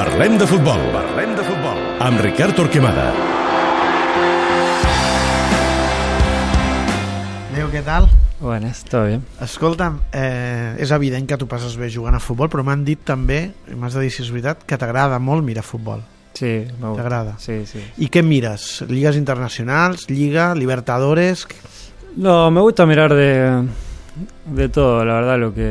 Parlem 0.00 0.38
de 0.40 0.46
futbol. 0.48 0.80
Parlem 0.94 1.34
de 1.36 1.42
futbol. 1.44 1.80
Amb 2.00 2.22
Ricard 2.24 2.56
Torquemada. 2.56 3.10
Leo, 7.52 7.66
què 7.68 7.82
tal? 7.84 8.06
Buenas, 8.38 8.80
todo 8.88 9.10
bien. 9.10 9.26
Escolta'm, 9.44 9.98
eh, 10.16 10.80
és 10.80 10.94
evident 10.96 11.28
que 11.28 11.36
tu 11.36 11.44
passes 11.50 11.76
bé 11.76 11.90
jugant 11.92 12.16
a 12.16 12.20
futbol, 12.24 12.48
però 12.48 12.64
m'han 12.64 12.80
dit 12.86 13.02
també, 13.04 13.42
i 13.68 13.76
m'has 13.76 13.98
de 13.98 14.06
dir 14.06 14.14
si 14.14 14.22
és 14.24 14.30
veritat, 14.32 14.62
que 14.64 14.78
t'agrada 14.80 15.18
molt 15.20 15.44
mirar 15.44 15.66
futbol. 15.68 16.00
Sí, 16.32 16.64
me 16.78 16.94
gusta. 16.94 17.02
T'agrada? 17.02 17.36
Sí, 17.36 17.58
sí. 17.68 17.84
I 18.00 18.08
què 18.08 18.24
mires? 18.24 18.70
Lligues 18.88 19.20
internacionals, 19.20 20.08
Lliga, 20.08 20.54
Libertadores... 20.54 21.44
No, 22.16 22.50
me 22.50 22.64
gusta 22.64 22.88
mirar 22.88 23.12
de, 23.12 23.68
de 24.46 24.68
todo, 24.70 25.04
la 25.04 25.20
verdad, 25.20 25.38
lo 25.38 25.52
que 25.52 25.68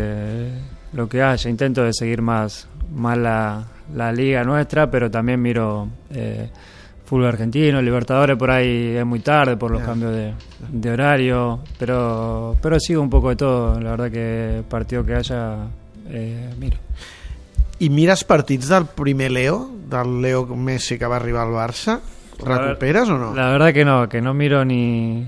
lo 0.94 1.10
que 1.10 1.24
haya. 1.24 1.50
Intento 1.50 1.84
de 1.84 1.94
seguir 1.94 2.22
más, 2.22 2.68
más 2.94 3.18
la, 3.18 3.66
la 3.96 4.12
liga 4.12 4.44
nuestra, 4.44 4.90
pero 4.90 5.10
también 5.10 5.42
miro 5.42 5.88
eh, 6.12 6.50
fútbol 7.06 7.26
argentino, 7.28 7.82
Libertadores 7.82 8.38
por 8.38 8.52
ahí 8.52 8.96
es 8.96 9.06
muy 9.06 9.20
tarde 9.20 9.58
por 9.58 9.72
los 9.72 9.82
cambios 9.82 10.12
de, 10.14 10.34
de 10.70 10.92
horario, 10.92 11.60
pero 11.78 12.56
pero 12.62 12.80
sigo 12.80 13.02
un 13.02 13.10
poco 13.10 13.30
de 13.30 13.36
todo. 13.36 13.80
La 13.80 13.92
verdad 13.92 14.12
que 14.12 14.64
partido 14.70 15.04
que 15.06 15.16
haya, 15.16 15.56
eh, 16.10 16.50
miro. 16.60 16.78
I 17.80 17.90
mires 17.90 18.24
partits 18.26 18.68
del 18.68 18.86
primer 18.88 19.32
Leo, 19.32 19.70
del 19.90 20.22
Leo 20.22 20.46
Messi 20.48 20.98
que 21.00 21.06
va 21.06 21.16
arribar 21.16 21.48
al 21.48 21.54
Barça? 21.54 22.00
Recuperes 22.38 23.08
o 23.10 23.18
no? 23.18 23.34
La 23.34 23.50
verdad 23.52 23.74
que 23.74 23.84
no, 23.86 24.08
que 24.10 24.22
no 24.22 24.34
miro 24.34 24.64
ni, 24.66 25.26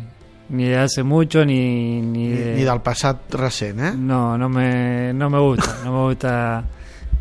ni 0.50 0.66
de 0.66 0.78
hace 0.78 1.02
mucho 1.04 1.46
ni, 1.46 2.02
ni, 2.02 2.28
Ni, 2.28 2.36
de- 2.36 2.56
ni 2.58 2.64
del 2.64 2.82
passat 2.82 3.34
recent, 3.34 3.80
eh? 3.80 3.94
No, 3.98 4.38
no 4.38 4.50
me, 4.50 5.14
no 5.14 5.30
me 5.30 5.40
gusta. 5.40 5.78
No 5.86 5.94
me 5.94 6.08
gusta 6.10 6.64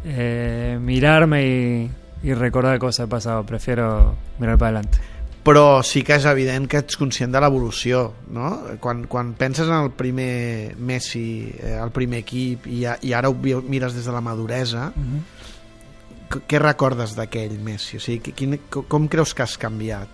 eh, 0.04 0.78
mirarme 0.80 1.46
y, 1.46 1.90
y 2.22 2.34
recordar 2.34 2.78
cosas 2.78 3.04
del 3.04 3.08
pasado. 3.08 3.44
Prefiero 3.44 4.14
mirar 4.38 4.58
para 4.58 4.78
adelante. 4.78 4.98
Però 5.42 5.80
sí 5.82 6.02
que 6.04 6.18
és 6.20 6.26
evident 6.28 6.66
que 6.68 6.76
ets 6.82 6.98
conscient 7.00 7.32
de 7.32 7.40
l'evolució, 7.40 8.02
no? 8.28 8.50
Quan, 8.78 9.06
quan 9.08 9.30
penses 9.40 9.64
en 9.72 9.78
el 9.86 9.88
primer 9.96 10.76
Messi, 10.76 11.48
eh, 11.56 11.78
el 11.80 11.88
primer 11.96 12.20
equip, 12.20 12.66
i, 12.68 12.82
a- 12.84 12.98
i 13.00 13.14
ara 13.16 13.30
ho 13.32 13.34
mires 13.64 13.94
des 13.96 14.04
de 14.04 14.12
la 14.12 14.20
maduresa, 14.20 14.90
c- 16.30 16.42
què 16.46 16.60
recordes 16.60 17.16
d'aquell 17.16 17.56
Messi? 17.64 17.96
O 17.96 18.00
sigui, 18.04 18.20
qui- 18.20 18.34
quin, 18.36 18.58
co- 18.68 18.84
com 18.86 19.08
creus 19.08 19.32
que 19.32 19.42
has 19.42 19.56
canviat? 19.56 20.08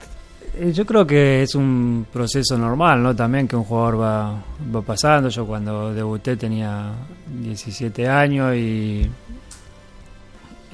Eh, 0.54 0.70
Yo 0.72 0.86
creo 0.86 1.04
que 1.04 1.42
es 1.42 1.56
un 1.56 2.06
proceso 2.12 2.56
normal, 2.56 3.02
¿no? 3.02 3.14
También 3.16 3.48
que 3.48 3.56
un 3.56 3.64
jugador 3.64 4.00
va, 4.00 4.44
va 4.72 4.82
pasando. 4.82 5.28
Yo 5.28 5.44
cuando 5.44 5.92
debuté 5.92 6.36
tenía 6.36 6.92
17 7.26 8.08
años 8.08 8.54
y, 8.54 9.10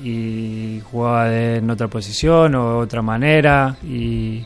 y 0.03 0.81
jugaba 0.91 1.29
de- 1.29 1.57
en 1.59 1.71
otra 1.71 1.89
posición 1.89 2.55
o 2.55 2.79
otra 2.79 3.03
manera 3.03 3.77
y, 3.85 4.45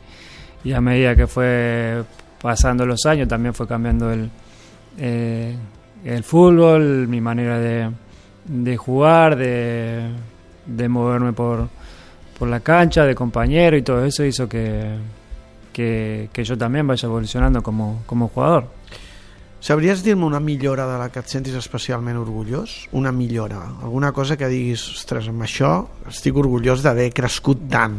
y 0.65 0.73
a 0.73 0.81
medida 0.81 1.15
que 1.17 1.27
fue 1.27 2.03
pasando 2.41 2.85
los 2.87 3.05
años 3.07 3.27
también 3.29 3.55
fue 3.55 3.67
cambiando 3.67 4.13
el, 4.13 4.31
eh, 4.99 5.57
el 6.05 6.23
fútbol, 6.25 7.09
mi 7.09 7.21
manera 7.21 7.59
de, 7.59 7.91
de 8.45 8.77
jugar, 8.77 9.37
de, 9.37 10.11
de 10.67 10.89
moverme 10.89 11.33
por, 11.33 11.69
por 12.39 12.49
la 12.49 12.61
cancha, 12.61 13.05
de 13.05 13.15
compañero 13.15 13.77
y 13.77 13.83
todo 13.83 14.05
eso 14.05 14.25
hizo 14.25 14.49
que, 14.49 14.97
que, 15.73 16.29
que 16.33 16.45
yo 16.45 16.57
también 16.57 16.87
vaya 16.87 17.07
evolucionando 17.07 17.63
como, 17.63 18.03
como 18.07 18.29
jugador. 18.29 18.67
Sabries 19.67 20.05
dir-me 20.05 20.23
una 20.23 20.39
millora 20.39 20.85
de 20.87 20.97
la 21.01 21.09
que 21.11 21.19
et 21.19 21.33
sentis 21.33 21.57
especialment 21.59 22.21
orgullós? 22.21 22.75
Una 22.95 23.11
millora, 23.11 23.65
alguna 23.83 24.13
cosa 24.15 24.37
que 24.39 24.47
diguis, 24.47 24.85
ostres, 24.93 25.27
amb 25.33 25.43
això 25.43 25.71
estic 26.07 26.39
orgullós 26.39 26.85
d'haver 26.85 27.09
crescut 27.11 27.65
tant. 27.73 27.97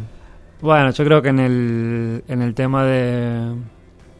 Bueno, 0.62 0.94
yo 0.96 1.04
creo 1.04 1.22
que 1.22 1.28
en 1.36 1.42
el, 1.44 2.24
en 2.26 2.42
el 2.42 2.54
tema 2.56 2.86
de, 2.86 3.52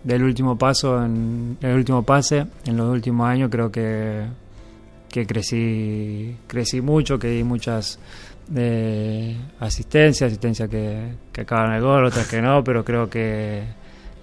del 0.04 0.24
último 0.24 0.58
paso, 0.58 1.02
en 1.02 1.58
el 1.62 1.74
último 1.78 2.04
pase, 2.04 2.48
en 2.66 2.76
los 2.76 2.92
últimos 2.92 3.30
años 3.30 3.50
creo 3.50 3.72
que, 3.72 4.26
que 5.08 5.26
crecí, 5.26 6.36
crecí 6.48 6.82
mucho, 6.82 7.18
que 7.18 7.30
di 7.30 7.46
muchas 7.46 7.98
eh, 8.58 9.38
asistencias, 9.62 10.32
asistencias 10.32 10.68
que, 10.68 11.14
que 11.32 11.42
acaban 11.48 11.72
el 11.76 11.82
gol, 11.82 12.04
otras 12.04 12.28
que 12.28 12.42
no, 12.42 12.62
pero 12.62 12.84
creo 12.84 13.10
que, 13.10 13.64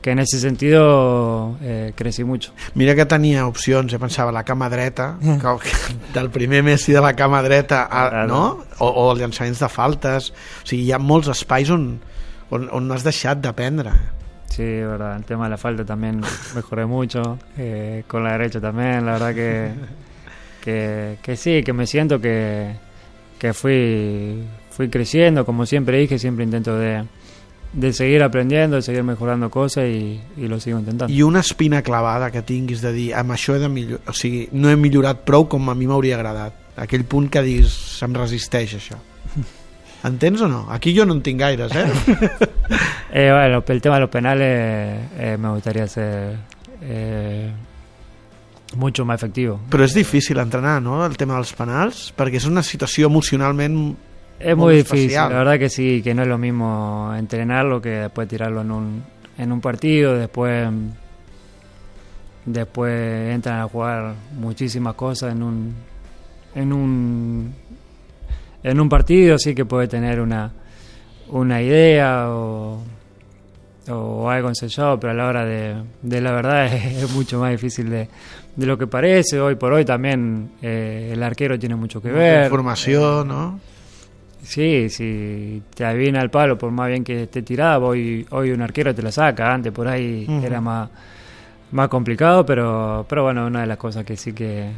que 0.04 0.10
en 0.10 0.19
ese 0.19 0.38
sentido 0.38 1.56
eh, 1.62 1.94
crecí 1.97 2.25
mucho. 2.25 2.53
Mira 2.75 2.94
que 2.94 3.06
tenia 3.09 3.47
opcions, 3.48 3.88
ja 3.88 3.97
pensava 3.97 4.34
la 4.37 4.42
cama 4.44 4.69
dreta, 4.69 5.16
que, 5.19 5.70
del 6.12 6.28
primer 6.28 6.60
Messi 6.62 6.92
de 6.92 7.00
la 7.00 7.15
cama 7.16 7.41
dreta, 7.42 7.88
a, 7.91 8.26
no? 8.28 8.66
O, 8.84 8.91
o 8.91 9.06
els 9.15 9.22
llançaments 9.22 9.62
de 9.65 9.70
faltes. 9.72 10.28
O 10.60 10.69
sigui, 10.69 10.82
hi 10.84 10.92
ha 10.92 10.98
molts 11.00 11.31
espais 11.32 11.72
on, 11.72 11.87
on, 12.53 12.69
on 12.76 12.92
has 12.92 13.00
deixat 13.06 13.41
d'aprendre. 13.41 13.94
Sí, 14.53 14.62
verdad. 14.62 15.16
El 15.16 15.25
tema 15.25 15.48
de 15.48 15.54
la 15.56 15.56
falta 15.56 15.87
también 15.87 16.21
mejoré 16.54 16.84
mucho. 16.84 17.38
eh, 17.56 18.04
con 18.06 18.25
la 18.25 18.32
derecha 18.32 18.60
también. 18.60 19.06
La 19.06 19.12
verdad 19.12 19.34
que, 19.34 19.72
que, 20.60 21.16
que 21.22 21.36
sí, 21.38 21.62
que 21.62 21.72
me 21.72 21.86
siento 21.86 22.21
que, 22.21 22.76
que 23.38 23.54
fui, 23.54 24.44
fui 24.69 24.91
creciendo. 24.91 25.47
Como 25.47 25.65
siempre 25.65 25.97
dije, 25.97 26.19
siempre 26.19 26.44
intento 26.44 26.76
de, 26.76 27.06
de 27.75 27.93
seguir 27.93 28.23
aprendiendo, 28.23 28.77
de 28.77 28.83
seguir 28.83 29.03
mejorando 29.03 29.51
cosas 29.51 29.85
y, 29.85 30.21
y 30.37 30.49
lo 30.49 30.61
sigo 30.61 30.79
intentando. 30.79 31.12
I 31.12 31.23
una 31.23 31.41
espina 31.41 31.83
clavada 31.83 32.31
que 32.31 32.43
tinguis 32.43 32.81
de 32.81 32.93
dir 32.93 33.09
amb 33.19 33.35
això 33.35 33.57
he 33.57 33.62
de 33.62 33.69
millorar, 33.69 34.05
o 34.09 34.15
sigui, 34.15 34.47
no 34.53 34.71
he 34.71 34.77
millorat 34.79 35.25
prou 35.27 35.49
com 35.51 35.71
a 35.71 35.75
mi 35.75 35.89
m'hauria 35.91 36.17
agradat. 36.17 36.55
Aquell 36.81 37.05
punt 37.05 37.29
que 37.31 37.43
diguis, 37.43 37.75
se'm 37.99 38.15
resisteix 38.15 38.79
això. 38.79 38.99
Entens 40.09 40.43
o 40.45 40.49
no? 40.49 40.67
Aquí 40.71 40.95
jo 40.97 41.07
no 41.07 41.17
en 41.17 41.23
tinc 41.23 41.41
gaires, 41.41 41.75
eh? 41.75 41.89
Eh, 43.17 43.31
bueno, 43.31 43.63
el 43.65 43.81
tema 43.81 43.95
de 43.95 44.01
los 44.01 44.11
penales 44.11 45.09
eh, 45.17 45.37
me 45.39 45.51
gustaría 45.51 45.87
ser 45.87 46.34
eh, 46.83 47.49
mucho 48.75 49.05
más 49.05 49.21
efectivo. 49.21 49.61
Però 49.71 49.84
és 49.87 49.95
difícil 49.95 50.41
entrenar, 50.43 50.81
no?, 50.83 51.05
el 51.07 51.15
tema 51.17 51.37
dels 51.39 51.53
penals, 51.55 52.09
perquè 52.17 52.41
és 52.43 52.49
una 52.51 52.65
situació 52.67 53.07
emocionalment... 53.13 53.95
Es 54.39 54.56
Muy 54.56 54.77
difícil, 54.77 55.12
la 55.15 55.28
verdad 55.28 55.59
que 55.59 55.69
sí, 55.69 56.03
que 56.03 56.15
no 56.15 56.22
es 56.22 56.28
lo 56.28 56.39
mismo 56.39 57.12
entrenarlo 57.17 57.81
que 57.81 57.91
después 57.91 58.28
tirarlo 58.28 58.61
en 58.62 58.71
un, 58.71 59.05
en 59.39 59.53
un 59.53 59.61
partido, 59.61 60.17
después 60.17 60.69
después 62.45 63.33
entran 63.33 63.61
a 63.61 63.69
jugar 63.69 64.15
muchísimas 64.37 64.95
cosas 64.95 65.33
en 65.33 65.43
un 65.43 65.75
en 66.55 66.72
un 66.72 67.55
en 68.62 68.81
un 68.81 68.89
partido, 68.89 69.39
sí 69.39 69.55
que 69.55 69.65
puede 69.65 69.89
tener 69.89 70.21
una 70.21 70.53
una 71.28 71.62
idea 71.62 72.28
o, 72.28 72.83
o 73.89 74.31
algo 74.31 74.49
ensayado, 74.49 75.01
pero 75.01 75.12
a 75.12 75.16
la 75.16 75.27
hora 75.27 75.45
de, 75.45 75.77
de 76.03 76.21
la 76.21 76.33
verdad 76.33 76.66
es, 76.66 76.97
es 77.05 77.11
mucho 77.12 77.39
más 77.39 77.51
difícil 77.51 77.89
de, 77.89 78.09
de 78.56 78.66
lo 78.66 78.77
que 78.77 78.87
parece. 78.87 79.41
Hoy 79.41 79.55
por 79.56 79.72
hoy 79.72 79.84
también 79.84 80.53
eh, 80.61 81.11
el 81.12 81.22
arquero 81.22 81.59
tiene 81.59 81.77
mucho 81.77 82.03
que 82.03 82.11
ver. 82.11 82.45
Informació, 82.45 83.25
no? 83.25 83.59
Sí, 84.44 84.88
si 84.91 85.62
te 85.75 85.84
adivina 85.84 86.21
el 86.21 86.31
palo, 86.31 86.59
por 86.59 86.71
más 86.71 86.88
bien 86.88 87.03
que 87.03 87.22
esté 87.25 87.43
tirada, 87.43 87.78
hoy, 87.78 88.27
hoy 88.31 88.50
un 88.50 88.60
arquero 88.62 88.94
te 88.94 89.03
la 89.03 89.10
saca. 89.10 89.53
Antes 89.53 89.72
por 89.72 89.88
ahí 89.88 90.27
Ujú. 90.28 90.47
era 90.47 90.60
más, 90.60 90.88
más 91.72 91.88
complicado, 91.88 92.44
pero, 92.44 93.06
pero 93.09 93.25
bueno, 93.25 93.47
una 93.47 93.62
de 93.62 93.66
las 93.66 93.78
cosas 93.78 94.04
que 94.04 94.16
sí 94.16 94.33
que, 94.33 94.71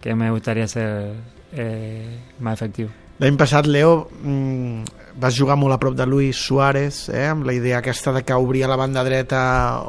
que 0.00 0.14
me 0.14 0.30
gustaría 0.30 0.68
ser 0.68 1.12
eh, 1.52 2.18
más 2.40 2.54
efectivo. 2.54 2.90
L'any 3.18 3.34
passat, 3.34 3.66
Leo, 3.66 4.06
mm, 4.22 5.18
vas 5.18 5.34
jugar 5.34 5.56
molt 5.58 5.74
a 5.74 5.78
prop 5.82 5.96
de 5.98 6.04
Luis 6.06 6.38
Suárez, 6.38 7.08
eh, 7.08 7.24
amb 7.26 7.42
la 7.48 7.54
idea 7.56 7.80
aquesta 7.80 8.12
de 8.14 8.22
que 8.22 8.36
obria 8.36 8.68
la 8.70 8.76
banda 8.78 9.02
dreta 9.02 9.40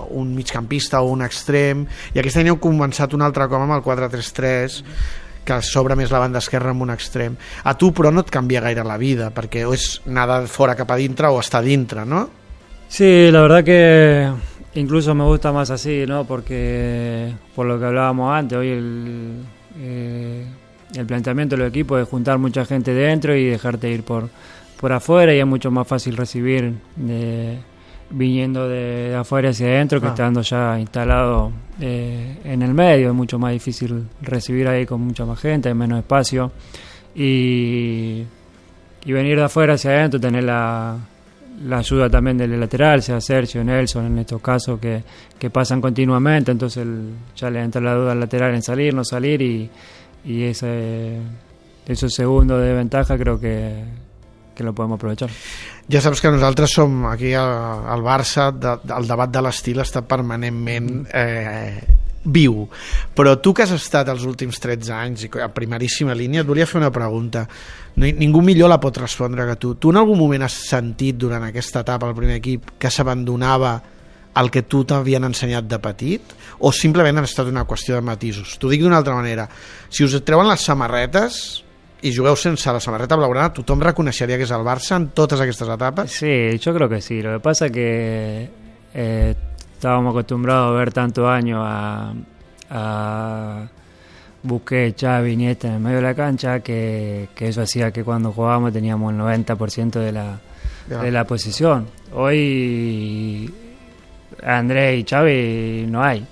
un 0.10 0.34
migcampista 0.34 1.04
o 1.04 1.12
un 1.14 1.22
extrem, 1.22 1.84
i 2.16 2.18
aquest 2.18 2.40
any 2.42 2.50
heu 2.50 2.58
començat 2.58 3.14
un 3.14 3.22
altre 3.22 3.46
cop 3.52 3.62
amb 3.62 3.76
el 3.78 3.84
4-3-3, 3.86 4.80
que 5.50 5.60
s'obre 5.66 5.98
més 5.98 6.14
la 6.14 6.22
banda 6.22 6.44
esquerra 6.44 6.74
amb 6.76 6.86
un 6.86 6.94
extrem. 6.94 7.36
A 7.66 7.74
tu, 7.78 7.90
però, 7.96 8.14
no 8.14 8.22
et 8.26 8.30
canvia 8.34 8.62
gaire 8.62 8.86
la 8.86 9.00
vida, 9.02 9.32
perquè 9.34 9.66
o 9.66 9.74
és 9.74 9.90
de 10.06 10.40
fora 10.48 10.78
cap 10.78 10.92
a 10.94 11.00
dintre 11.00 11.28
o 11.34 11.40
estar 11.42 11.64
dintre, 11.66 12.06
no? 12.06 12.28
Sí, 12.90 13.30
la 13.32 13.42
verdad 13.42 13.64
que 13.64 14.32
incluso 14.76 15.14
me 15.14 15.24
gusta 15.24 15.52
más 15.52 15.70
así, 15.70 16.06
¿no? 16.08 16.26
Porque 16.26 17.34
por 17.56 17.66
lo 17.66 17.80
que 17.80 17.86
hablábamos 17.86 18.34
antes, 18.34 18.58
hoy 18.58 18.70
el, 18.70 19.44
eh, 19.80 20.46
el 20.96 21.06
planteamiento 21.06 21.56
del 21.56 21.68
equipo 21.68 21.98
es 21.98 22.08
juntar 22.08 22.38
mucha 22.38 22.66
gente 22.66 22.94
dentro 22.94 23.36
y 23.36 23.46
dejarte 23.46 23.90
ir 23.90 24.04
por, 24.04 24.30
por 24.80 24.92
afuera 24.92 25.34
y 25.34 25.40
es 25.40 25.46
mucho 25.46 25.72
más 25.72 25.88
fácil 25.88 26.18
recibir 26.18 26.74
de, 26.96 27.60
viniendo 28.12 28.68
de, 28.68 29.10
de 29.10 29.16
afuera 29.16 29.50
hacia 29.50 29.68
adentro 29.68 30.00
que 30.02 30.08
Ah. 30.08 30.10
estando 30.10 30.42
ya 30.42 30.80
instalado 30.80 31.52
eh, 31.80 32.38
en 32.44 32.62
el 32.62 32.74
medio. 32.74 33.10
Es 33.10 33.14
mucho 33.16 33.38
más 33.40 33.52
difícil 33.54 34.08
recibir 34.22 34.68
ahí 34.68 34.86
con 34.86 35.02
mucha 35.02 35.26
más 35.26 35.40
gente, 35.40 35.70
hay 35.70 35.76
menos 35.76 36.00
espacio. 36.00 36.52
Y, 37.16 38.24
y 39.06 39.12
venir 39.12 39.38
de 39.38 39.44
afuera 39.44 39.74
hacia 39.74 39.92
adentro, 39.92 40.20
tener 40.20 40.44
la, 40.44 40.98
la 41.66 41.78
ayuda 41.78 42.10
también 42.10 42.38
del 42.38 42.60
lateral, 42.60 43.02
sea 43.02 43.20
Sergio, 43.22 43.64
Nelson 43.64 44.06
en 44.08 44.20
estos 44.20 44.42
casos 44.42 44.80
que, 44.80 45.04
que 45.38 45.50
pasan 45.50 45.82
continuamente, 45.82 46.52
entonces 46.52 46.84
el- 46.84 47.14
ya 47.36 47.50
le 47.50 47.62
entra 47.62 47.82
la 47.82 47.94
duda 47.96 48.12
al 48.14 48.20
lateral 48.20 48.56
en 48.56 48.62
salir, 48.62 48.94
no 48.94 49.04
salir 49.04 49.42
y, 49.42 49.70
y 50.26 50.44
ese, 50.44 51.18
esos 51.88 52.14
segundos 52.14 52.62
de 52.62 52.74
ventaja 52.74 53.18
creo 53.18 53.40
que, 53.40 53.84
que 54.60 54.68
lo 54.68 54.76
podemos 54.76 55.00
aprovechar. 55.00 55.32
Ja 55.88 56.02
saps 56.04 56.20
que 56.20 56.32
nosaltres 56.34 56.76
som 56.76 57.06
aquí 57.08 57.32
al, 57.34 57.88
al 57.88 58.04
Barça, 58.04 58.50
de, 58.52 58.76
el 58.92 59.08
debat 59.08 59.32
de 59.32 59.44
l'estil 59.46 59.80
està 59.80 60.04
permanentment 60.04 60.90
eh, 61.16 61.80
viu. 62.28 62.66
Però 63.16 63.38
tu 63.40 63.54
que 63.56 63.64
has 63.64 63.72
estat 63.72 64.12
els 64.12 64.26
últims 64.28 64.60
13 64.60 64.92
anys 64.96 65.24
i 65.24 65.32
a 65.40 65.48
primeríssima 65.54 66.18
línia, 66.18 66.44
et 66.44 66.50
volia 66.50 66.68
fer 66.68 66.82
una 66.82 66.92
pregunta. 66.92 67.46
Ningú 68.00 68.44
millor 68.44 68.72
la 68.72 68.80
pot 68.84 69.00
respondre 69.00 69.48
que 69.48 69.56
tu. 69.56 69.78
Tu 69.80 69.94
en 69.94 70.02
algun 70.02 70.20
moment 70.20 70.44
has 70.44 70.60
sentit 70.68 71.16
durant 71.16 71.48
aquesta 71.48 71.86
etapa 71.88 72.10
al 72.10 72.18
primer 72.18 72.42
equip 72.42 72.76
que 72.80 72.92
s'abandonava 72.92 73.78
el 74.40 74.52
que 74.52 74.62
tu 74.68 74.84
t'havien 74.88 75.26
ensenyat 75.26 75.66
de 75.68 75.80
petit 75.82 76.36
o 76.60 76.72
simplement 76.76 77.18
ha 77.18 77.26
estat 77.26 77.48
una 77.50 77.66
qüestió 77.68 77.96
de 77.96 78.04
matisos? 78.06 78.60
T'ho 78.60 78.70
dic 78.72 78.84
d'una 78.84 79.00
altra 79.00 79.16
manera. 79.16 79.48
Si 79.90 80.04
us 80.04 80.20
treuen 80.28 80.48
les 80.52 80.68
samarretes 80.68 81.64
i 82.02 82.12
jugueu 82.16 82.36
sense 82.40 82.72
la 82.72 82.80
samarreta 82.80 83.18
blaugrana, 83.20 83.52
tothom 83.54 83.82
reconeixeria 83.84 84.38
que 84.40 84.46
és 84.48 84.52
el 84.56 84.64
Barça 84.64 84.96
en 84.96 85.10
totes 85.16 85.42
aquestes 85.44 85.68
etapes? 85.68 86.12
Sí, 86.12 86.58
yo 86.60 86.74
creo 86.74 86.88
que 86.90 87.02
sí. 87.02 87.22
Lo 87.22 87.34
que 87.34 87.40
pasa 87.40 87.66
es 87.68 87.72
que 87.72 88.50
eh, 88.94 89.36
estábamos 89.74 90.12
acostumbrados 90.12 90.72
a 90.74 90.78
ver 90.80 90.94
tantos 90.94 91.28
años 91.28 91.60
a, 91.66 92.14
a 92.70 93.68
Busquets, 94.44 95.02
Xavi, 95.02 95.34
Iniesta 95.34 95.68
en 95.68 95.74
el 95.76 95.80
medio 95.82 95.98
de 95.98 96.04
la 96.04 96.16
cancha 96.16 96.62
que, 96.62 97.30
que 97.36 97.50
eso 97.50 97.62
hacía 97.62 97.92
que 97.92 98.04
cuando 98.04 98.32
jugábamos 98.32 98.72
teníamos 98.72 99.12
el 99.14 99.20
90% 99.20 99.92
de 100.00 100.12
la, 100.12 100.40
Ya. 100.90 101.02
de 101.04 101.12
la 101.12 101.24
posición. 101.26 101.86
Hoy 102.14 103.54
André 104.44 104.98
y 104.98 105.04
Xavi 105.04 105.86
no 105.88 106.02
hay. 106.04 106.26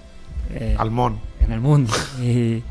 Eh, 0.51 0.75
Al 0.79 0.87
en 0.87 1.51
el 1.51 1.59
mundo. 1.59 1.93
Y 2.21 2.63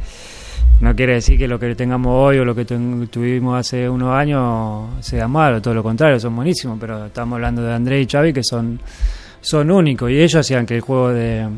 no 0.80 0.94
quiere 0.94 1.14
decir 1.14 1.38
que 1.38 1.48
lo 1.48 1.58
que 1.58 1.74
tengamos 1.74 2.12
hoy 2.14 2.38
o 2.38 2.44
lo 2.44 2.54
que 2.54 2.64
tuvimos 2.64 3.58
hace 3.58 3.88
unos 3.88 4.14
años 4.14 5.04
sea 5.04 5.26
malo, 5.28 5.60
todo 5.62 5.74
lo 5.74 5.82
contrario, 5.82 6.20
son 6.20 6.36
buenísimos, 6.36 6.76
pero 6.78 7.06
estamos 7.06 7.36
hablando 7.36 7.62
de 7.62 7.72
André 7.72 8.00
y 8.02 8.06
Xavi 8.06 8.32
que 8.32 8.42
son, 8.44 8.78
son 9.40 9.70
únicos 9.70 10.10
y 10.10 10.18
ellos 10.18 10.36
hacían 10.36 10.66
que 10.66 10.74
el 10.76 10.80
juego 10.82 11.10
de 11.10 11.48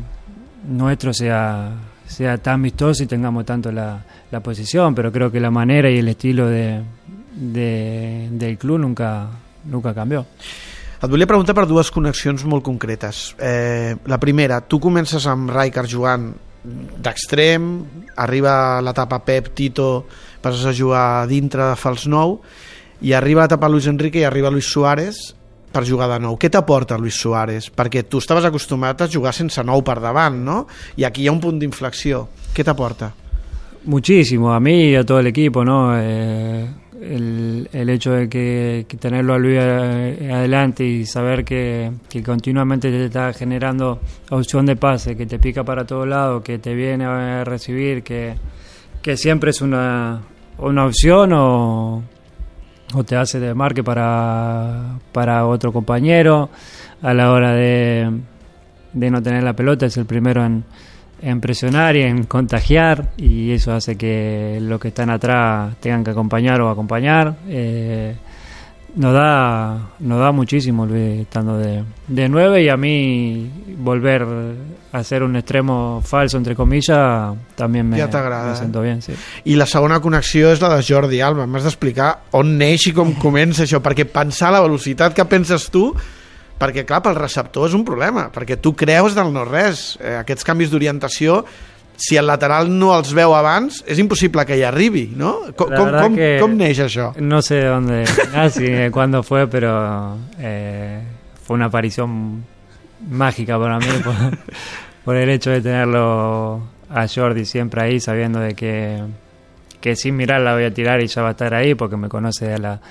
nuestro 0.67 1.13
sea, 1.13 1.71
sea 2.05 2.37
tan 2.37 2.61
vistoso 2.61 3.03
y 3.03 3.07
tengamos 3.07 3.45
tanto 3.45 3.71
la, 3.71 3.99
la 4.31 4.39
posición, 4.39 4.95
pero 4.95 5.11
creo 5.11 5.31
que 5.31 5.39
la 5.39 5.51
manera 5.51 5.89
y 5.89 5.97
el 5.99 6.07
estilo 6.07 6.47
de, 6.47 6.81
de- 7.35 8.29
del 8.31 8.57
club 8.57 8.79
nunca, 8.79 9.27
nunca 9.65 9.93
cambió. 9.93 10.25
Et 11.01 11.07
volia 11.07 11.23
preguntar 11.23 11.55
per 11.55 11.63
dues 11.63 11.87
connexions 11.95 12.43
molt. 12.43 12.65
Eh, 13.39 13.95
la 14.05 14.17
primera, 14.19 14.59
tu 14.59 14.81
comences 14.83 15.23
amb 15.31 15.47
Rijkaard 15.49 15.87
jugant 15.87 16.33
d'extrem, 16.63 17.69
arriba 18.19 18.81
l'etapa 18.83 19.21
Pep, 19.25 19.53
Tito, 19.55 20.05
passes 20.43 20.65
a 20.65 20.75
jugar 20.75 21.27
dintre 21.29 21.69
de 21.71 21.77
fals 21.79 22.07
nou, 22.11 22.39
i 23.01 23.13
arriba 23.15 23.45
l'etapa 23.45 23.69
Luis 23.71 23.87
Enrique 23.87 24.19
i 24.19 24.27
arriba 24.27 24.51
Luis 24.51 24.67
Suárez 24.67 25.21
per 25.71 25.85
jugar 25.87 26.09
de 26.11 26.19
nou. 26.23 26.35
Què 26.39 26.49
t'aporta 26.51 26.97
Luis 26.97 27.15
Suárez? 27.15 27.69
Perquè 27.71 28.03
tu 28.09 28.19
estaves 28.19 28.45
acostumat 28.47 29.05
a 29.05 29.09
jugar 29.11 29.33
sense 29.37 29.63
nou 29.63 29.83
per 29.85 29.99
davant, 30.03 30.35
no? 30.43 30.59
I 30.97 31.05
aquí 31.07 31.23
hi 31.23 31.29
ha 31.29 31.35
un 31.35 31.41
punt 31.43 31.59
d'inflexió. 31.61 32.25
Què 32.55 32.65
t'aporta? 32.65 33.13
Muchísimo, 33.85 34.51
a 34.53 34.59
mí 34.59 34.91
y 34.91 34.95
a 34.95 35.05
todo 35.05 35.19
el 35.19 35.27
equipo, 35.27 35.63
¿no? 35.63 35.93
Eh, 35.95 36.67
el, 37.01 37.89
hecho 37.89 38.11
de 38.11 38.29
que, 38.29 38.85
tenerlo 38.99 39.33
a 39.33 39.37
Luis 39.39 39.57
eh, 39.59 40.29
adelante 40.31 40.83
y 40.83 41.05
saber 41.05 41.43
que, 41.43 41.91
continuamente 42.25 42.89
te 42.89 43.05
está 43.05 43.33
generando 43.33 43.99
opción 44.29 44.65
de 44.65 44.75
pase, 44.75 45.15
que 45.15 45.25
te 45.25 45.39
pica 45.39 45.63
para 45.63 45.85
todos 45.85 46.07
lados, 46.07 46.43
que 46.43 46.59
te 46.59 46.73
viene 46.73 47.05
a 47.05 47.43
recibir, 47.43 48.03
que, 48.03 48.35
que 49.01 49.17
siempre 49.17 49.51
es 49.51 49.61
una, 49.61 50.21
una 50.57 50.85
opción 50.85 51.33
o, 51.33 52.03
o 52.93 53.03
te 53.03 53.15
hace 53.15 53.39
de 53.39 53.53
marque 53.53 53.83
para, 53.83 54.99
para 55.11 55.45
otro 55.45 55.71
compañero 55.71 56.49
a 57.01 57.13
la 57.13 57.31
hora 57.31 57.53
de, 57.53 58.11
de 58.93 59.11
no 59.11 59.21
tener 59.21 59.43
la 59.43 59.53
pelota, 59.53 59.85
es 59.85 59.97
el 59.97 60.05
primero 60.05 60.43
en, 60.45 60.63
en 61.21 61.41
presionar 61.41 61.95
y 61.95 62.01
en 62.01 62.23
contagiar 62.23 63.09
y 63.17 63.51
eso 63.51 63.73
hace 63.73 63.97
que 63.97 64.59
los 64.61 64.79
que 64.79 64.89
están 64.89 65.09
atrás 65.09 65.75
tengan 65.79 66.03
que 66.03 66.11
acompañar 66.11 66.61
o 66.61 66.69
acompañar. 66.69 67.35
Eh, 67.47 68.15
nos 68.95 69.13
da 69.13 69.91
nos 69.99 70.19
da 70.19 70.31
muchísimo 70.31 70.85
Luis 70.85 71.21
estando 71.21 71.57
de, 71.57 71.83
de 72.07 72.29
9 72.29 72.63
y 72.63 72.69
a 72.69 72.77
mí 72.77 73.51
volver 73.77 74.25
a 74.91 75.03
ser 75.03 75.23
un 75.23 75.35
extremo 75.35 76.01
falso 76.03 76.37
entre 76.37 76.55
comillas 76.55 77.35
también 77.55 77.87
me, 77.87 77.97
Ja 77.99 78.07
me 78.07 78.51
eh? 78.51 78.55
siento 78.55 78.81
bien 78.81 79.01
sí. 79.01 79.13
I 79.45 79.55
la 79.55 79.67
segona 79.67 79.99
connexió 80.01 80.49
és 80.51 80.61
la 80.61 80.71
de 80.73 80.81
Jordi 80.83 81.21
Alba. 81.21 81.45
M'has 81.45 81.67
d'explicar 81.67 82.09
on 82.37 82.57
neix 82.57 82.89
i 82.89 82.93
com 82.95 83.13
comença 83.21 83.63
això, 83.63 83.79
perquè 83.83 84.07
pensar 84.09 84.51
la 84.51 84.63
velocitat 84.65 85.13
que 85.13 85.25
penses 85.29 85.69
tu, 85.69 85.91
perquè 86.59 86.85
clar, 86.87 87.01
pel 87.05 87.17
receptor 87.17 87.69
és 87.69 87.75
un 87.77 87.85
problema, 87.87 88.27
perquè 88.33 88.59
tu 88.61 88.75
creus 88.77 89.15
del 89.17 89.31
no-res. 89.33 89.97
Eh, 90.01 90.17
aquests 90.19 90.47
canvis 90.47 90.71
d'orientació, 90.73 91.41
si 91.99 92.15
el 92.19 92.27
lateral 92.27 92.69
no 92.71 92.93
els 92.95 93.11
veu 93.15 93.33
abans, 93.35 93.81
és 93.87 93.99
impossible 93.99 94.45
que 94.47 94.57
hi 94.59 94.63
arribi, 94.67 95.09
no? 95.19 95.33
Com, 95.59 95.73
com, 95.75 96.15
com, 96.15 96.55
neix 96.59 96.79
això? 96.85 97.11
No 97.19 97.41
sé 97.43 97.59
de 97.63 97.67
dónde 97.67 98.03
ni 98.59 98.89
cuándo 98.91 99.23
fue, 99.23 99.47
pero 99.47 100.17
eh, 100.39 101.01
fue 101.43 101.55
una 101.55 101.65
aparición 101.65 102.45
mágica 103.09 103.59
para 103.59 103.79
mí 103.79 103.87
por, 104.03 104.15
por 105.05 105.15
el 105.15 105.29
hecho 105.29 105.51
de 105.51 105.61
tenerlo 105.61 106.61
a 106.89 107.07
Jordi 107.07 107.45
siempre 107.45 107.81
ahí, 107.81 107.99
sabiendo 107.99 108.39
de 108.39 108.55
que, 108.55 109.03
que 109.81 109.95
sin 109.95 110.15
mirar 110.15 110.41
la 110.41 110.53
voy 110.53 110.63
a 110.63 110.73
tirar 110.73 111.01
y 111.01 111.07
ya 111.07 111.21
va 111.21 111.29
a 111.29 111.31
estar 111.31 111.53
ahí, 111.53 111.75
porque 111.75 111.97
me 111.97 112.09
conoce 112.09 112.53
a 112.53 112.57
la, 112.57 112.81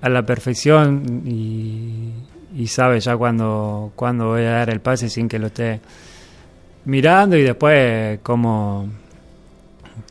a 0.00 0.08
la 0.08 0.22
perfección 0.26 1.22
y, 1.24 2.12
y 2.56 2.66
sabe 2.66 3.00
ya 3.00 3.16
cuándo, 3.16 3.92
cuándo 3.96 4.28
voy 4.28 4.42
a 4.42 4.50
dar 4.52 4.70
el 4.70 4.80
pase 4.80 5.08
sin 5.08 5.28
que 5.28 5.38
lo 5.38 5.48
esté 5.48 5.80
mirando 6.84 7.36
y 7.36 7.42
después 7.42 8.20
cómo 8.22 8.88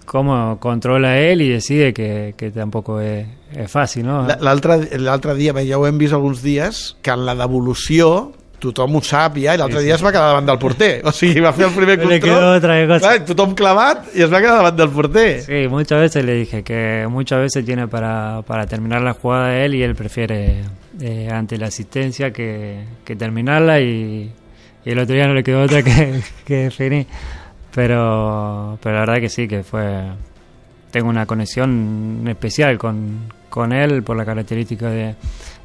cómo 0.05 0.57
controla 0.59 1.17
él 1.19 1.41
y 1.41 1.49
decide 1.49 1.93
que, 1.93 2.33
que 2.37 2.51
tampoco 2.51 3.01
es, 3.01 3.27
es 3.53 3.69
fácil, 3.69 4.05
¿no? 4.05 4.25
La- 4.27 4.37
L'altre 4.41 5.35
dia, 5.35 5.51
bé, 5.53 5.65
ja 5.67 5.77
ho 5.77 5.85
hem 5.87 5.97
vist 5.97 6.13
alguns 6.13 6.41
dies, 6.41 6.95
que 7.01 7.11
en 7.11 7.25
la 7.25 7.35
devolució 7.35 8.31
tothom 8.57 8.95
ho 8.97 9.01
sap 9.05 9.35
ja, 9.37 9.53
i 9.53 9.59
l'altre 9.59 9.77
Sí, 9.77 9.83
sí. 9.83 9.85
dia 9.91 9.95
es 9.99 10.01
va 10.05 10.09
quedar 10.11 10.29
davant 10.31 10.47
del 10.47 10.57
porter. 10.57 11.01
O 11.05 11.11
sigui, 11.13 11.41
va 11.43 11.51
fer 11.53 11.67
el 11.67 11.73
primer 11.75 11.97
control, 12.01 12.19
quedó 12.23 12.53
otra 12.55 12.77
cosa. 12.87 12.99
clar, 13.03 13.25
tothom 13.27 13.53
clavat, 13.53 14.07
i 14.15 14.23
es 14.25 14.31
va 14.33 14.39
quedar 14.41 14.55
davant 14.63 14.79
del 14.79 14.89
porter. 14.95 15.41
Sí, 15.43 15.67
muchas 15.69 15.99
veces 16.01 16.25
le 16.25 16.33
dije 16.39 16.63
que 16.63 17.05
muchas 17.09 17.39
veces 17.41 17.65
tiene 17.65 17.87
para, 17.87 18.41
para 18.47 18.65
terminar 18.65 19.01
la 19.01 19.13
jugada 19.13 19.57
él 19.59 19.75
y 19.75 19.83
él 19.83 19.93
prefiere 19.93 20.63
eh, 20.99 21.29
ante 21.31 21.57
la 21.57 21.67
asistencia 21.67 22.31
que, 22.31 22.83
que 23.05 23.15
terminarla 23.15 23.79
y, 23.79 24.31
y 24.85 24.89
el 24.89 24.99
otro 24.99 25.15
día 25.15 25.27
no 25.27 25.33
le 25.33 25.43
quedó 25.43 25.63
otra 25.63 25.83
que, 25.83 26.21
que 26.45 26.55
definir. 26.55 27.07
Pero, 27.73 28.79
pero 28.81 28.95
la 28.95 29.01
verdad 29.01 29.21
que 29.21 29.29
sí, 29.29 29.47
que 29.47 29.63
fue... 29.63 30.05
Tengo 30.91 31.09
una 31.09 31.25
conexión 31.25 32.23
especial 32.27 32.77
con, 32.77 33.31
con 33.49 33.73
él 33.73 34.03
por 34.03 34.15
la 34.15 34.25
característica 34.25 34.89
de, 34.89 35.15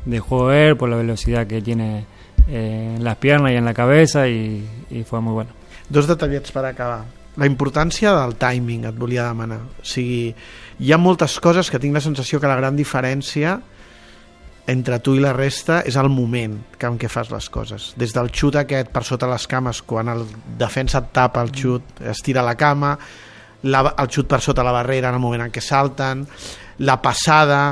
de 0.05 0.23
él, 0.67 0.77
por 0.77 0.89
la 0.89 0.97
velocidad 0.97 1.47
que 1.47 1.63
tiene 1.63 2.05
eh, 2.49 2.95
en 2.97 3.05
las 3.05 3.17
piernas 3.17 3.53
y 3.53 3.55
en 3.55 3.65
la 3.65 3.73
cabeza 3.73 4.29
y, 4.29 4.67
y 4.91 5.05
fue 5.05 5.21
muy 5.21 5.33
bueno. 5.33 5.51
Dos 5.89 6.09
detallets 6.09 6.53
per 6.53 6.65
acabar. 6.65 7.05
La 7.37 7.47
importància 7.49 8.13
del 8.17 8.35
timing 8.37 8.87
et 8.89 8.97
volia 8.97 9.25
demanar. 9.29 9.63
O 9.81 9.85
sigui, 9.85 10.35
hi 10.81 10.93
ha 10.93 10.99
moltes 11.01 11.39
coses 11.41 11.71
que 11.73 11.81
tinc 11.81 11.97
la 11.97 12.03
sensació 12.05 12.41
que 12.41 12.49
la 12.51 12.57
gran 12.57 12.77
diferència 12.77 13.59
entre 14.67 14.99
tu 15.03 15.17
i 15.17 15.23
la 15.23 15.33
resta 15.35 15.81
és 15.87 15.97
el 15.99 16.09
moment 16.13 16.55
que 16.79 16.87
en 16.87 16.99
què 17.01 17.11
fas 17.11 17.33
les 17.33 17.49
coses. 17.51 17.91
Des 17.99 18.15
del 18.15 18.31
xut 18.31 18.57
aquest 18.61 18.93
per 18.95 19.03
sota 19.07 19.31
les 19.31 19.47
cames, 19.51 19.83
quan 19.83 20.13
el 20.13 20.25
defensa 20.59 21.03
et 21.03 21.11
tapa 21.15 21.43
el 21.43 21.51
xut, 21.55 22.03
es 22.13 22.23
tira 22.23 22.45
la 22.47 22.55
cama, 22.59 22.95
la, 23.67 23.83
el 23.99 24.11
xut 24.11 24.31
per 24.31 24.41
sota 24.43 24.65
la 24.67 24.75
barrera 24.75 25.11
en 25.11 25.19
el 25.19 25.25
moment 25.25 25.47
en 25.47 25.55
què 25.55 25.63
salten, 25.63 26.25
la 26.83 27.01
passada, 27.03 27.63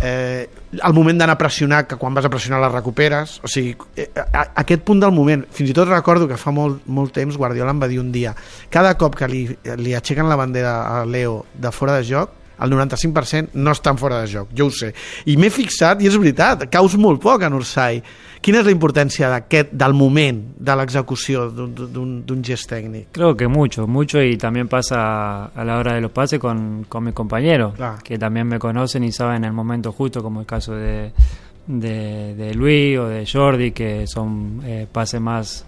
eh, 0.00 0.48
el 0.72 0.96
moment 0.96 1.20
d'anar 1.20 1.36
a 1.36 1.40
pressionar, 1.40 1.86
que 1.86 1.96
quan 2.00 2.14
vas 2.14 2.24
a 2.24 2.30
pressionar 2.32 2.60
la 2.60 2.72
recuperes, 2.72 3.38
o 3.44 3.48
sigui, 3.48 3.76
eh, 3.96 4.08
a, 4.16 4.48
aquest 4.64 4.84
punt 4.88 5.00
del 5.04 5.12
moment, 5.12 5.44
fins 5.52 5.70
i 5.70 5.76
tot 5.76 5.88
recordo 5.88 6.28
que 6.28 6.40
fa 6.40 6.52
molt, 6.54 6.86
molt 6.86 7.14
temps 7.16 7.36
Guardiola 7.36 7.76
em 7.76 7.82
va 7.82 7.88
dir 7.92 8.00
un 8.00 8.12
dia, 8.12 8.34
cada 8.70 8.96
cop 8.98 9.16
que 9.20 9.28
li, 9.28 9.44
li 9.78 9.96
aixequen 9.96 10.28
la 10.28 10.40
bandera 10.40 10.80
a 10.88 11.04
Leo 11.04 11.42
de 11.54 11.72
fora 11.72 12.00
de 12.00 12.08
joc, 12.08 12.41
el 12.62 12.70
95% 12.72 13.48
no 13.54 13.72
estan 13.72 13.98
fora 13.98 14.20
de 14.22 14.32
joc, 14.32 14.48
jo 14.56 14.66
ho 14.66 14.70
sé. 14.70 14.92
I 15.26 15.36
m'he 15.36 15.50
fixat, 15.50 16.02
i 16.02 16.06
és 16.08 16.16
veritat, 16.18 16.68
caus 16.70 16.96
molt 16.96 17.20
poc 17.22 17.42
en 17.42 17.54
Ursai. 17.54 18.02
Quina 18.42 18.58
és 18.58 18.64
la 18.66 18.72
importància 18.74 19.28
d'aquest, 19.30 19.70
del 19.78 19.92
moment 19.94 20.40
de 20.58 20.74
l'execució 20.74 21.44
d'un- 21.50 22.42
gest 22.42 22.68
tècnic? 22.72 23.06
Creo 23.12 23.36
que 23.36 23.46
mucho, 23.46 23.86
mucho 23.86 24.20
y 24.20 24.36
también 24.36 24.66
pasa 24.66 25.44
a 25.46 25.64
la 25.64 25.78
hora 25.78 25.94
de 25.94 26.00
los 26.00 26.10
pases 26.10 26.40
con, 26.40 26.84
con 26.88 27.04
mis 27.04 27.14
compañeros, 27.14 27.74
Claro. 27.76 27.98
que 28.02 28.18
también 28.18 28.48
me 28.48 28.58
conocen 28.58 29.04
y 29.04 29.12
saben 29.12 29.44
el 29.44 29.52
momento 29.52 29.92
justo, 29.92 30.22
como 30.24 30.40
el 30.40 30.46
caso 30.46 30.74
de, 30.74 31.12
de, 31.68 32.34
de 32.34 32.54
Luis 32.54 32.98
o 32.98 33.06
de 33.08 33.24
Jordi, 33.26 33.70
que 33.70 34.06
son 34.08 34.60
eh, 34.64 34.88
pases 34.90 35.20
más, 35.20 35.64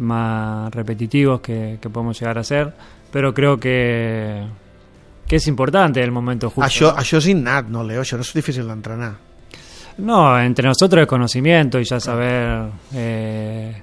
más 0.00 0.74
repetitivos 0.74 1.40
que, 1.40 1.78
que 1.80 1.88
podemos 1.90 2.18
llegar 2.18 2.38
a 2.38 2.40
hacer, 2.40 2.72
pero 3.12 3.32
creo 3.32 3.58
que, 3.60 4.42
que 5.26 5.36
es 5.36 5.46
importante 5.46 6.02
el 6.02 6.10
momento 6.10 6.50
justo. 6.50 6.66
Això, 6.66 6.92
¿no? 6.92 7.00
això 7.00 7.20
és 7.20 7.28
innat, 7.32 7.68
no, 7.72 7.84
Leo? 7.84 8.02
Això 8.02 8.18
no 8.20 8.26
és 8.26 8.32
difícil 8.34 8.68
d'entrenar. 8.68 9.14
No, 9.98 10.40
entre 10.40 10.66
nosotros 10.66 11.02
es 11.02 11.06
conocimiento 11.06 11.78
y 11.78 11.84
ya 11.84 12.00
saber 12.00 12.68
eh, 12.92 13.80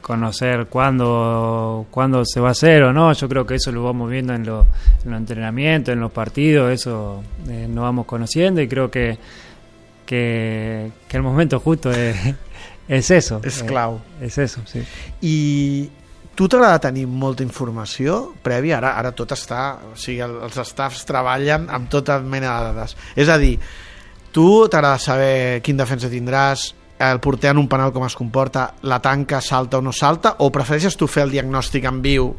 conocer 0.00 0.66
cuándo, 0.66 1.86
cuándo 1.90 2.24
se 2.24 2.40
va 2.40 2.48
a 2.48 2.52
hacer 2.52 2.84
o 2.84 2.92
no. 2.92 3.12
Yo 3.12 3.28
creo 3.28 3.44
que 3.44 3.56
eso 3.56 3.72
lo 3.72 3.82
vamos 3.82 4.10
viendo 4.10 4.34
en, 4.34 4.46
lo, 4.46 4.66
en 5.04 5.10
los 5.10 5.18
entrenamientos, 5.18 5.92
en 5.92 6.00
los 6.00 6.12
partidos, 6.12 6.72
eso 6.72 7.22
eh, 7.48 7.66
nos 7.68 7.82
vamos 7.82 8.06
conociendo 8.06 8.60
y 8.60 8.68
creo 8.68 8.90
que, 8.90 9.18
que, 10.06 10.92
que 11.08 11.16
el 11.16 11.22
momento 11.22 11.58
justo 11.58 11.90
es, 11.90 12.16
és 12.88 13.10
eso. 13.10 13.40
És 13.44 13.62
clau. 13.62 14.00
Eh, 14.20 14.26
és 14.26 14.38
eso, 14.38 14.62
sí. 14.66 14.82
I 15.22 15.90
tu 16.34 16.48
t'agrada 16.48 16.80
tenir 16.88 17.06
molta 17.06 17.44
informació 17.44 18.32
prèvia? 18.44 18.78
Ara, 18.80 18.94
ara 19.00 19.12
tot 19.16 19.34
està... 19.34 19.62
O 19.92 19.96
sigui, 19.98 20.20
el, 20.24 20.38
els 20.46 20.60
staffs 20.68 21.04
treballen 21.08 21.68
amb 21.72 21.90
tota 21.92 22.18
mena 22.20 22.58
de 22.58 22.70
dades. 22.70 22.96
És 23.16 23.32
a 23.32 23.38
dir, 23.40 23.56
tu 24.32 24.68
t'agrada 24.68 25.00
saber 25.02 25.60
quin 25.64 25.80
defensa 25.80 26.10
tindràs, 26.12 26.72
el 27.02 27.18
porter 27.20 27.50
en 27.50 27.58
un 27.58 27.68
penal 27.68 27.90
com 27.92 28.06
es 28.06 28.14
comporta, 28.14 28.68
la 28.86 29.00
tanca 29.02 29.40
salta 29.42 29.80
o 29.80 29.82
no 29.82 29.92
salta, 29.92 30.36
o 30.38 30.50
prefereixes 30.54 30.96
tu 30.96 31.08
fer 31.10 31.26
el 31.26 31.34
diagnòstic 31.34 31.88
en 31.90 32.00
viu 32.04 32.32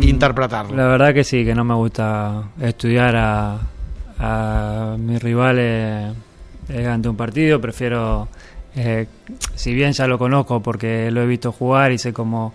i 0.00 0.08
interpretarlo? 0.08 0.74
La 0.74 0.88
verdad 0.94 1.12
que 1.14 1.24
sí, 1.24 1.44
que 1.44 1.54
no 1.54 1.64
me 1.64 1.74
gusta 1.74 2.48
estudiar 2.58 3.14
a, 3.14 3.30
a 4.18 4.96
mis 4.98 5.22
rivales 5.22 6.16
eh, 6.70 6.86
ante 6.86 7.08
un 7.08 7.16
partido, 7.16 7.60
prefiero 7.60 8.26
Eh, 8.76 9.06
si 9.54 9.72
bien 9.72 9.92
ya 9.92 10.06
lo 10.06 10.18
conozco 10.18 10.60
porque 10.60 11.10
lo 11.10 11.22
he 11.22 11.26
visto 11.26 11.50
jugar 11.50 11.92
y 11.92 11.98
sé 11.98 12.12
cómo, 12.12 12.52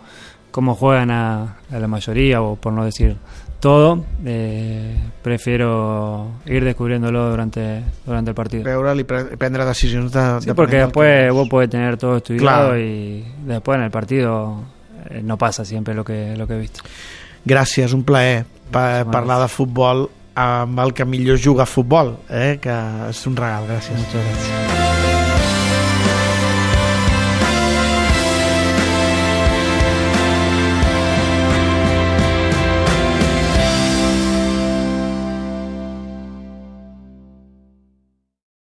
cómo 0.52 0.76
juegan 0.76 1.12
a, 1.12 1.58
a 1.72 1.80
la 1.80 1.88
mayoría, 1.88 2.42
o 2.42 2.56
por 2.56 2.74
no 2.74 2.86
decir 2.86 3.18
todo, 3.62 4.04
eh, 4.26 4.98
prefiero 5.22 6.32
ir 6.46 6.66
descubriéndolo 6.66 7.30
durante, 7.30 7.84
durante 8.06 8.32
el 8.32 8.36
partido. 8.36 8.64
Veure 8.64 9.00
y 9.00 9.04
pre 9.04 9.38
prendre 9.38 9.64
decisions 9.64 10.12
de, 10.12 10.42
sí, 10.42 10.48
de 10.48 10.56
porque 10.56 10.78
después 10.78 11.32
vos 11.32 11.48
podés 11.48 11.70
tener 11.70 11.96
todo 11.96 12.18
estudiado 12.18 12.70
claro. 12.70 12.80
y 12.80 13.24
después 13.46 13.78
en 13.78 13.84
el 13.84 13.92
partido 13.92 14.64
eh, 15.10 15.22
no 15.24 15.38
pasa 15.38 15.64
siempre 15.64 15.94
lo 15.94 16.04
que, 16.04 16.36
lo 16.36 16.48
que 16.48 16.56
he 16.56 16.60
visto. 16.60 16.82
Gràcies, 17.42 17.94
un 17.98 18.04
plaer 18.06 18.46
pa 18.70 19.02
parlar 19.10 19.40
de 19.42 19.48
futbol 19.50 20.06
amb 20.38 20.78
el 20.84 20.94
que 20.94 21.06
millor 21.06 21.42
juga 21.42 21.66
a 21.66 21.70
futbol, 21.70 22.20
eh? 22.30 22.60
que 22.62 22.78
és 23.10 23.26
un 23.26 23.36
regal, 23.36 23.66
gràcies. 23.66 23.98
Muchas 23.98 24.22
gracias. 24.22 24.91